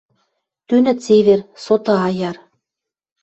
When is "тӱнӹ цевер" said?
0.67-1.39